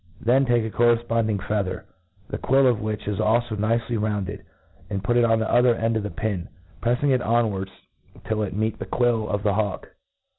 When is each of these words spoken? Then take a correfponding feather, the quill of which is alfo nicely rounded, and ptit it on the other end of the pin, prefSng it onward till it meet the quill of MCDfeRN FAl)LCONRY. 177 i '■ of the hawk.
Then 0.19 0.47
take 0.47 0.63
a 0.63 0.75
correfponding 0.75 1.47
feather, 1.47 1.85
the 2.27 2.39
quill 2.39 2.65
of 2.65 2.81
which 2.81 3.07
is 3.07 3.19
alfo 3.19 3.55
nicely 3.59 3.97
rounded, 3.97 4.43
and 4.89 5.03
ptit 5.03 5.17
it 5.17 5.23
on 5.23 5.37
the 5.37 5.51
other 5.51 5.75
end 5.75 5.95
of 5.95 6.01
the 6.01 6.09
pin, 6.09 6.49
prefSng 6.81 7.11
it 7.13 7.21
onward 7.21 7.69
till 8.25 8.41
it 8.41 8.55
meet 8.55 8.79
the 8.79 8.85
quill 8.87 9.29
of 9.29 9.29
MCDfeRN 9.29 9.29
FAl)LCONRY. 9.29 9.29
177 9.29 9.29
i 9.29 9.31
'■ 9.31 9.35
of 9.35 9.43
the 9.43 9.53
hawk. 9.53 9.87